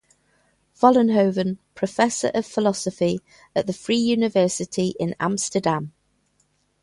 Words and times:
Vollenhoven, 0.79 1.59
professor 1.75 2.29
of 2.33 2.43
philosophy 2.43 3.19
at 3.55 3.67
the 3.67 3.73
Free 3.73 3.99
University 3.99 4.95
in 4.99 5.13
Amsterdam. 5.19 5.93